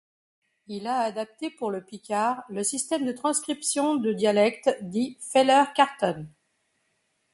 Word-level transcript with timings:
Il 0.65 0.87
a 0.87 1.01
adapté 1.01 1.51
pour 1.51 1.69
le 1.69 1.83
picard 1.85 2.41
le 2.49 2.63
système 2.63 3.05
de 3.05 3.11
transcription 3.11 3.97
de 3.97 4.13
dialecte 4.13 4.71
dit 4.81 5.19
Feller-Carton. 5.31 6.25